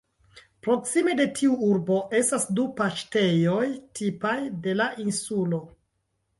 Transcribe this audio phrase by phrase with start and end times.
[0.67, 3.61] Proksime de tiu urbo estas du paŝtejoj
[4.01, 4.35] tipaj
[4.67, 5.65] de la insulo.